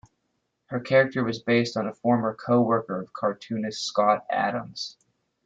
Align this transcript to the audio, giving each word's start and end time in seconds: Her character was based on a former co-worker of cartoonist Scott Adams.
Her 0.65 0.79
character 0.79 1.23
was 1.23 1.43
based 1.43 1.77
on 1.77 1.85
a 1.85 1.93
former 1.93 2.33
co-worker 2.33 2.99
of 3.01 3.13
cartoonist 3.13 3.85
Scott 3.85 4.25
Adams. 4.31 4.97